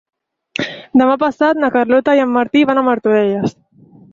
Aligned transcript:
Demà 1.01 1.17
passat 1.25 1.61
na 1.65 1.71
Carlota 1.77 2.15
i 2.21 2.25
en 2.27 2.35
Martí 2.39 2.67
van 2.71 2.83
a 2.85 2.89
Martorelles. 2.89 3.59